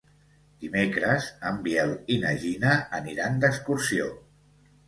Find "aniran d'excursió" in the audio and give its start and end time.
3.01-4.13